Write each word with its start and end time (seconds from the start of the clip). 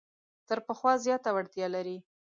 تر 0.47 0.57
پخوا 0.67 0.91
زیاته 1.05 1.29
وړتیا 1.35 1.67
لري. 1.75 1.97